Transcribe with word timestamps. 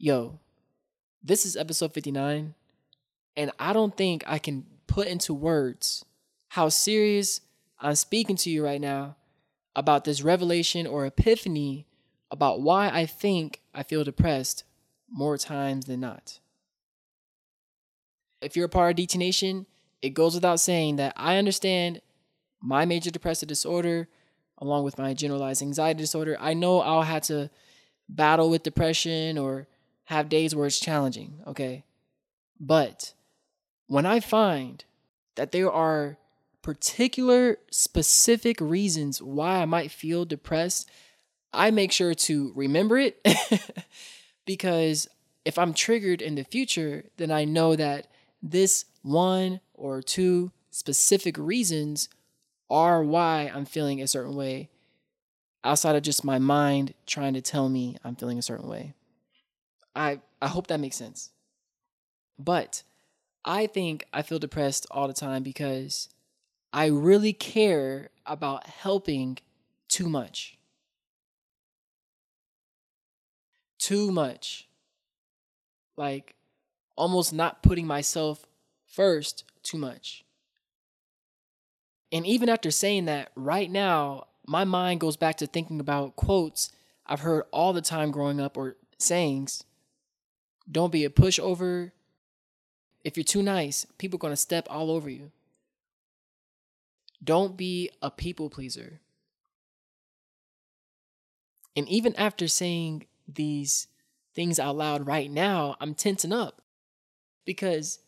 yo, 0.00 0.38
this 1.22 1.44
is 1.44 1.58
episode 1.58 1.92
59, 1.92 2.54
and 3.36 3.50
I 3.58 3.74
don't 3.74 3.94
think 3.94 4.24
I 4.26 4.38
can 4.38 4.64
put 4.86 5.06
into 5.06 5.34
words 5.34 6.06
how 6.48 6.70
serious 6.70 7.42
I'm 7.78 7.94
speaking 7.94 8.36
to 8.36 8.50
you 8.50 8.64
right 8.64 8.80
now 8.80 9.16
about 9.76 10.04
this 10.04 10.22
revelation 10.22 10.86
or 10.86 11.04
epiphany 11.04 11.86
about 12.30 12.62
why 12.62 12.88
I 12.88 13.04
think 13.04 13.60
I 13.74 13.82
feel 13.82 14.02
depressed 14.02 14.64
more 15.10 15.36
times 15.36 15.84
than 15.84 16.00
not. 16.00 16.40
If 18.40 18.56
you're 18.56 18.66
a 18.66 18.70
part 18.70 18.98
of 18.98 19.04
DT 19.04 19.16
Nation, 19.16 19.66
it 20.00 20.14
goes 20.14 20.34
without 20.34 20.60
saying 20.60 20.96
that 20.96 21.12
I 21.14 21.36
understand 21.36 22.00
my 22.62 22.86
major 22.86 23.10
depressive 23.10 23.48
disorder 23.48 24.08
along 24.56 24.84
with 24.84 24.98
my 24.98 25.12
generalized 25.12 25.60
anxiety 25.60 26.00
disorder. 26.00 26.38
I 26.40 26.54
know 26.54 26.80
I'll 26.80 27.02
have 27.02 27.22
to 27.24 27.50
battle 28.08 28.48
with 28.48 28.62
depression 28.62 29.36
or 29.36 29.68
have 30.10 30.28
days 30.28 30.56
where 30.56 30.66
it's 30.66 30.80
challenging, 30.80 31.34
okay? 31.46 31.84
But 32.58 33.14
when 33.86 34.04
I 34.04 34.18
find 34.18 34.84
that 35.36 35.52
there 35.52 35.70
are 35.70 36.18
particular 36.62 37.58
specific 37.70 38.60
reasons 38.60 39.22
why 39.22 39.58
I 39.58 39.66
might 39.66 39.92
feel 39.92 40.24
depressed, 40.24 40.90
I 41.52 41.70
make 41.70 41.92
sure 41.92 42.12
to 42.12 42.52
remember 42.56 42.98
it 42.98 43.24
because 44.46 45.08
if 45.44 45.56
I'm 45.56 45.72
triggered 45.72 46.20
in 46.20 46.34
the 46.34 46.42
future, 46.42 47.04
then 47.16 47.30
I 47.30 47.44
know 47.44 47.76
that 47.76 48.08
this 48.42 48.86
one 49.02 49.60
or 49.74 50.02
two 50.02 50.50
specific 50.72 51.38
reasons 51.38 52.08
are 52.68 53.04
why 53.04 53.48
I'm 53.54 53.64
feeling 53.64 54.02
a 54.02 54.08
certain 54.08 54.34
way 54.34 54.70
outside 55.62 55.94
of 55.94 56.02
just 56.02 56.24
my 56.24 56.40
mind 56.40 56.94
trying 57.06 57.34
to 57.34 57.40
tell 57.40 57.68
me 57.68 57.96
I'm 58.02 58.16
feeling 58.16 58.40
a 58.40 58.42
certain 58.42 58.68
way. 58.68 58.94
I 59.94 60.20
I 60.40 60.48
hope 60.48 60.66
that 60.68 60.80
makes 60.80 60.96
sense. 60.96 61.30
But 62.38 62.82
I 63.44 63.66
think 63.66 64.06
I 64.12 64.22
feel 64.22 64.38
depressed 64.38 64.86
all 64.90 65.08
the 65.08 65.14
time 65.14 65.42
because 65.42 66.08
I 66.72 66.86
really 66.86 67.32
care 67.32 68.10
about 68.26 68.66
helping 68.66 69.38
too 69.88 70.08
much. 70.08 70.56
Too 73.78 74.10
much. 74.10 74.68
Like 75.96 76.34
almost 76.96 77.32
not 77.32 77.62
putting 77.62 77.86
myself 77.86 78.46
first 78.86 79.44
too 79.62 79.78
much. 79.78 80.24
And 82.12 82.26
even 82.26 82.48
after 82.48 82.70
saying 82.70 83.04
that, 83.06 83.30
right 83.34 83.70
now, 83.70 84.26
my 84.46 84.64
mind 84.64 85.00
goes 85.00 85.16
back 85.16 85.36
to 85.36 85.46
thinking 85.46 85.80
about 85.80 86.16
quotes 86.16 86.70
I've 87.06 87.20
heard 87.20 87.44
all 87.50 87.72
the 87.72 87.80
time 87.80 88.12
growing 88.12 88.40
up 88.40 88.56
or 88.56 88.76
sayings. 88.98 89.64
Don't 90.70 90.92
be 90.92 91.04
a 91.04 91.10
pushover. 91.10 91.92
If 93.04 93.16
you're 93.16 93.24
too 93.24 93.42
nice, 93.42 93.86
people 93.98 94.16
are 94.16 94.20
going 94.20 94.32
to 94.32 94.36
step 94.36 94.66
all 94.70 94.90
over 94.90 95.08
you. 95.08 95.30
Don't 97.22 97.56
be 97.56 97.90
a 98.02 98.10
people 98.10 98.50
pleaser. 98.50 99.00
And 101.76 101.88
even 101.88 102.16
after 102.16 102.48
saying 102.48 103.06
these 103.28 103.86
things 104.34 104.58
out 104.58 104.76
loud 104.76 105.06
right 105.06 105.30
now, 105.30 105.76
I'm 105.80 105.94
tensing 105.94 106.32
up 106.32 106.62
because 107.44 108.00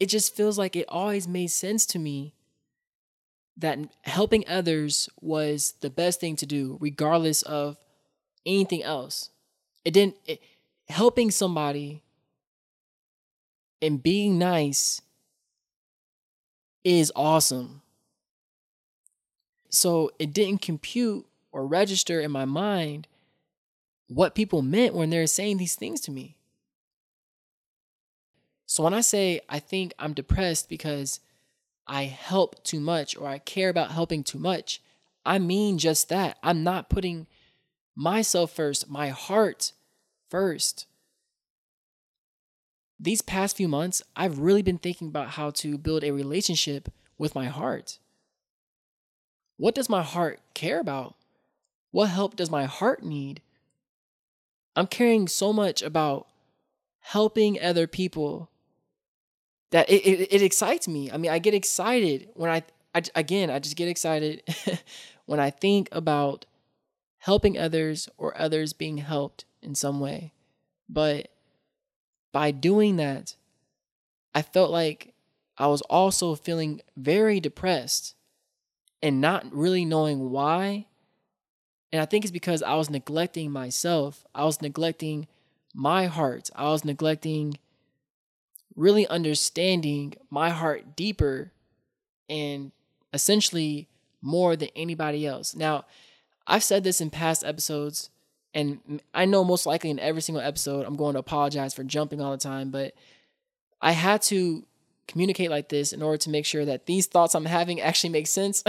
it 0.00 0.06
just 0.06 0.34
feels 0.34 0.58
like 0.58 0.76
it 0.76 0.86
always 0.88 1.28
made 1.28 1.48
sense 1.48 1.86
to 1.86 1.98
me 1.98 2.34
that 3.56 3.78
helping 4.02 4.44
others 4.48 5.08
was 5.20 5.74
the 5.80 5.90
best 5.90 6.20
thing 6.20 6.36
to 6.36 6.46
do, 6.46 6.78
regardless 6.80 7.42
of 7.42 7.76
anything 8.46 8.82
else. 8.82 9.30
It 9.84 9.92
didn't, 9.92 10.16
it, 10.26 10.40
helping 10.92 11.30
somebody 11.30 12.02
and 13.80 14.02
being 14.02 14.38
nice 14.38 15.02
is 16.84 17.12
awesome. 17.16 17.82
So 19.70 20.10
it 20.18 20.32
didn't 20.32 20.62
compute 20.62 21.26
or 21.50 21.66
register 21.66 22.20
in 22.20 22.30
my 22.30 22.44
mind 22.44 23.08
what 24.08 24.34
people 24.34 24.62
meant 24.62 24.94
when 24.94 25.10
they're 25.10 25.26
saying 25.26 25.56
these 25.56 25.74
things 25.74 26.00
to 26.02 26.10
me. 26.10 26.36
So 28.66 28.82
when 28.82 28.94
I 28.94 29.00
say 29.00 29.40
I 29.48 29.58
think 29.58 29.92
I'm 29.98 30.12
depressed 30.12 30.68
because 30.68 31.20
I 31.86 32.04
help 32.04 32.62
too 32.64 32.80
much 32.80 33.16
or 33.16 33.26
I 33.26 33.38
care 33.38 33.68
about 33.68 33.90
helping 33.90 34.22
too 34.22 34.38
much, 34.38 34.80
I 35.24 35.38
mean 35.38 35.78
just 35.78 36.08
that. 36.08 36.38
I'm 36.42 36.62
not 36.62 36.88
putting 36.88 37.26
myself 37.94 38.52
first, 38.52 38.88
my 38.88 39.08
heart 39.08 39.72
first. 40.28 40.86
These 43.02 43.20
past 43.20 43.56
few 43.56 43.66
months, 43.66 44.00
I've 44.14 44.38
really 44.38 44.62
been 44.62 44.78
thinking 44.78 45.08
about 45.08 45.30
how 45.30 45.50
to 45.50 45.76
build 45.76 46.04
a 46.04 46.12
relationship 46.12 46.88
with 47.18 47.34
my 47.34 47.46
heart. 47.46 47.98
What 49.56 49.74
does 49.74 49.88
my 49.88 50.02
heart 50.02 50.38
care 50.54 50.78
about? 50.78 51.16
What 51.90 52.10
help 52.10 52.36
does 52.36 52.48
my 52.48 52.64
heart 52.64 53.02
need? 53.02 53.42
I'm 54.76 54.86
caring 54.86 55.26
so 55.26 55.52
much 55.52 55.82
about 55.82 56.28
helping 57.00 57.60
other 57.60 57.88
people 57.88 58.50
that 59.72 59.90
it, 59.90 60.06
it, 60.06 60.32
it 60.32 60.42
excites 60.42 60.86
me. 60.86 61.10
I 61.10 61.16
mean, 61.16 61.32
I 61.32 61.40
get 61.40 61.54
excited 61.54 62.28
when 62.34 62.52
I, 62.52 62.62
I 62.94 63.02
again, 63.16 63.50
I 63.50 63.58
just 63.58 63.76
get 63.76 63.88
excited 63.88 64.44
when 65.26 65.40
I 65.40 65.50
think 65.50 65.88
about 65.90 66.46
helping 67.18 67.58
others 67.58 68.08
or 68.16 68.40
others 68.40 68.72
being 68.72 68.98
helped 68.98 69.44
in 69.60 69.74
some 69.74 69.98
way. 69.98 70.34
But 70.88 71.32
by 72.32 72.50
doing 72.50 72.96
that, 72.96 73.36
I 74.34 74.42
felt 74.42 74.70
like 74.70 75.14
I 75.58 75.66
was 75.66 75.82
also 75.82 76.34
feeling 76.34 76.80
very 76.96 77.38
depressed 77.38 78.14
and 79.02 79.20
not 79.20 79.44
really 79.52 79.84
knowing 79.84 80.30
why. 80.30 80.86
And 81.92 82.00
I 82.00 82.06
think 82.06 82.24
it's 82.24 82.32
because 82.32 82.62
I 82.62 82.74
was 82.74 82.88
neglecting 82.88 83.50
myself. 83.50 84.24
I 84.34 84.44
was 84.44 84.62
neglecting 84.62 85.28
my 85.74 86.06
heart. 86.06 86.50
I 86.54 86.64
was 86.64 86.84
neglecting 86.84 87.58
really 88.74 89.06
understanding 89.08 90.14
my 90.30 90.50
heart 90.50 90.96
deeper 90.96 91.52
and 92.28 92.72
essentially 93.12 93.88
more 94.22 94.56
than 94.56 94.70
anybody 94.74 95.26
else. 95.26 95.54
Now, 95.54 95.84
I've 96.46 96.64
said 96.64 96.82
this 96.82 97.00
in 97.00 97.10
past 97.10 97.44
episodes, 97.44 98.10
and 98.54 99.02
I 99.14 99.24
know 99.24 99.44
most 99.44 99.66
likely 99.66 99.90
in 99.90 99.98
every 99.98 100.22
single 100.22 100.42
episode, 100.42 100.84
I'm 100.84 100.96
going 100.96 101.14
to 101.14 101.20
apologize 101.20 101.72
for 101.74 101.84
jumping 101.84 102.20
all 102.20 102.32
the 102.32 102.36
time, 102.36 102.70
but 102.70 102.94
I 103.80 103.92
had 103.92 104.22
to 104.22 104.64
communicate 105.08 105.50
like 105.50 105.68
this 105.68 105.92
in 105.92 106.02
order 106.02 106.18
to 106.18 106.30
make 106.30 106.46
sure 106.46 106.64
that 106.64 106.86
these 106.86 107.06
thoughts 107.06 107.34
I'm 107.34 107.46
having 107.46 107.80
actually 107.80 108.10
make 108.10 108.26
sense. 108.26 108.62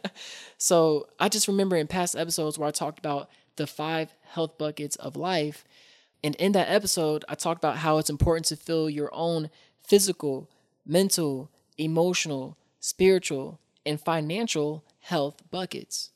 so 0.58 1.08
I 1.18 1.28
just 1.28 1.48
remember 1.48 1.76
in 1.76 1.86
past 1.86 2.16
episodes 2.16 2.58
where 2.58 2.68
I 2.68 2.72
talked 2.72 2.98
about 2.98 3.30
the 3.56 3.66
five 3.66 4.12
health 4.22 4.58
buckets 4.58 4.96
of 4.96 5.16
life. 5.16 5.64
And 6.22 6.34
in 6.36 6.52
that 6.52 6.68
episode, 6.68 7.24
I 7.28 7.34
talked 7.34 7.62
about 7.62 7.78
how 7.78 7.98
it's 7.98 8.10
important 8.10 8.46
to 8.46 8.56
fill 8.56 8.90
your 8.90 9.10
own 9.12 9.50
physical, 9.82 10.50
mental, 10.84 11.50
emotional, 11.76 12.56
spiritual, 12.80 13.60
and 13.86 14.00
financial 14.00 14.84
health 15.00 15.42
buckets. 15.50 16.10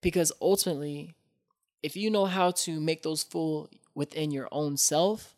Because 0.00 0.32
ultimately, 0.40 1.14
if 1.82 1.96
you 1.96 2.10
know 2.10 2.26
how 2.26 2.50
to 2.50 2.80
make 2.80 3.02
those 3.02 3.22
full 3.22 3.70
within 3.94 4.30
your 4.30 4.48
own 4.52 4.76
self, 4.76 5.34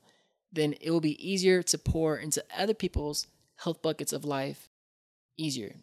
then 0.53 0.75
it 0.81 0.91
will 0.91 1.01
be 1.01 1.29
easier 1.29 1.63
to 1.63 1.79
pour 1.79 2.17
into 2.17 2.45
other 2.57 2.75
people's 2.75 3.27
health 3.57 3.83
buckets 3.83 4.13
of 4.13 4.25
life 4.25 4.69
easier. 5.37 5.77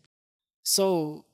So, 0.63 1.25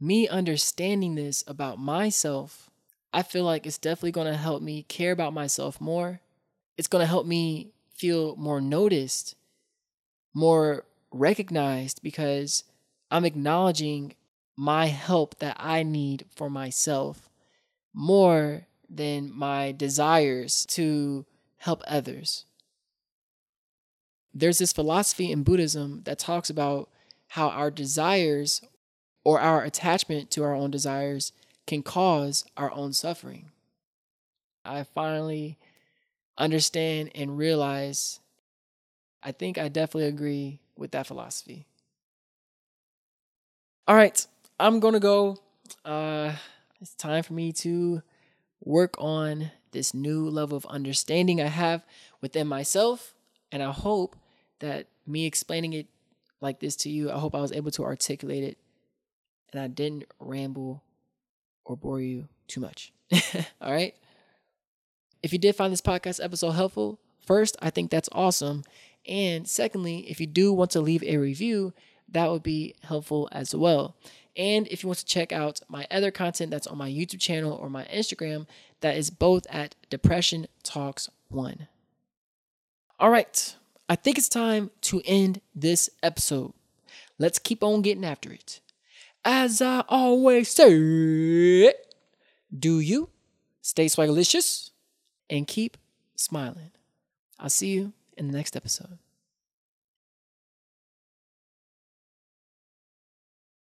me 0.00 0.28
understanding 0.28 1.14
this 1.14 1.44
about 1.46 1.78
myself 1.78 2.70
I 3.12 3.22
feel 3.22 3.44
like 3.44 3.66
it's 3.66 3.78
definitely 3.78 4.12
going 4.12 4.30
to 4.30 4.36
help 4.36 4.62
me 4.62 4.84
care 4.84 5.12
about 5.12 5.32
myself 5.32 5.80
more. 5.80 6.20
It's 6.76 6.88
going 6.88 7.02
to 7.02 7.08
help 7.08 7.26
me 7.26 7.72
feel 7.94 8.36
more 8.36 8.60
noticed, 8.60 9.34
more 10.32 10.84
recognized 11.10 12.02
because 12.02 12.64
I'm 13.10 13.24
acknowledging 13.24 14.14
my 14.56 14.86
help 14.86 15.38
that 15.40 15.56
I 15.58 15.82
need 15.82 16.26
for 16.34 16.48
myself 16.48 17.29
more 17.92 18.66
than 18.88 19.32
my 19.32 19.72
desires 19.72 20.66
to 20.66 21.24
help 21.58 21.82
others. 21.86 22.44
There's 24.32 24.58
this 24.58 24.72
philosophy 24.72 25.32
in 25.32 25.42
Buddhism 25.42 26.02
that 26.04 26.18
talks 26.18 26.50
about 26.50 26.88
how 27.28 27.48
our 27.48 27.70
desires 27.70 28.62
or 29.24 29.40
our 29.40 29.62
attachment 29.62 30.30
to 30.32 30.42
our 30.42 30.54
own 30.54 30.70
desires 30.70 31.32
can 31.66 31.82
cause 31.82 32.44
our 32.56 32.72
own 32.72 32.92
suffering. 32.92 33.50
I 34.64 34.84
finally 34.84 35.58
understand 36.38 37.10
and 37.14 37.36
realize 37.36 38.20
I 39.22 39.32
think 39.32 39.58
I 39.58 39.68
definitely 39.68 40.08
agree 40.08 40.60
with 40.76 40.92
that 40.92 41.06
philosophy. 41.06 41.66
All 43.86 43.94
right, 43.94 44.26
I'm 44.58 44.80
going 44.80 44.94
to 44.94 45.00
go. 45.00 45.38
Uh, 45.84 46.32
it's 46.80 46.94
time 46.94 47.22
for 47.22 47.34
me 47.34 47.52
to 47.52 48.02
work 48.64 48.94
on 48.98 49.50
this 49.72 49.94
new 49.94 50.28
level 50.28 50.56
of 50.56 50.66
understanding 50.66 51.40
I 51.40 51.46
have 51.46 51.84
within 52.20 52.46
myself. 52.46 53.14
And 53.52 53.62
I 53.62 53.70
hope 53.70 54.16
that 54.60 54.86
me 55.06 55.26
explaining 55.26 55.72
it 55.72 55.86
like 56.40 56.60
this 56.60 56.76
to 56.76 56.90
you, 56.90 57.10
I 57.10 57.18
hope 57.18 57.34
I 57.34 57.40
was 57.40 57.52
able 57.52 57.70
to 57.72 57.84
articulate 57.84 58.44
it 58.44 58.58
and 59.52 59.60
I 59.60 59.66
didn't 59.66 60.04
ramble 60.18 60.82
or 61.64 61.76
bore 61.76 62.00
you 62.00 62.28
too 62.48 62.60
much. 62.60 62.92
All 63.60 63.72
right. 63.72 63.94
If 65.22 65.32
you 65.32 65.38
did 65.38 65.56
find 65.56 65.72
this 65.72 65.82
podcast 65.82 66.22
episode 66.22 66.52
helpful, 66.52 66.98
first, 67.26 67.56
I 67.60 67.70
think 67.70 67.90
that's 67.90 68.08
awesome. 68.12 68.64
And 69.06 69.46
secondly, 69.46 70.10
if 70.10 70.20
you 70.20 70.26
do 70.26 70.52
want 70.52 70.70
to 70.72 70.80
leave 70.80 71.02
a 71.02 71.18
review, 71.18 71.74
that 72.08 72.30
would 72.30 72.42
be 72.42 72.74
helpful 72.82 73.28
as 73.32 73.54
well. 73.54 73.96
And 74.40 74.66
if 74.68 74.82
you 74.82 74.88
want 74.88 75.00
to 75.00 75.04
check 75.04 75.32
out 75.32 75.60
my 75.68 75.86
other 75.90 76.10
content 76.10 76.50
that's 76.50 76.66
on 76.66 76.78
my 76.78 76.88
YouTube 76.88 77.20
channel 77.20 77.52
or 77.52 77.68
my 77.68 77.84
Instagram, 77.84 78.46
that 78.80 78.96
is 78.96 79.10
both 79.10 79.46
at 79.50 79.74
Depression 79.90 80.46
Talks 80.62 81.10
1. 81.28 81.68
All 82.98 83.10
right, 83.10 83.56
I 83.86 83.96
think 83.96 84.16
it's 84.16 84.30
time 84.30 84.70
to 84.80 85.02
end 85.04 85.42
this 85.54 85.90
episode. 86.02 86.54
Let's 87.18 87.38
keep 87.38 87.62
on 87.62 87.82
getting 87.82 88.04
after 88.04 88.32
it. 88.32 88.60
As 89.26 89.60
I 89.60 89.84
always 89.90 90.48
say, 90.48 91.74
do 92.58 92.80
you 92.80 93.10
stay 93.60 93.86
swagalicious 93.86 94.70
and 95.28 95.46
keep 95.46 95.76
smiling. 96.16 96.70
I'll 97.38 97.50
see 97.50 97.68
you 97.68 97.92
in 98.16 98.26
the 98.26 98.36
next 98.36 98.56
episode. 98.56 98.98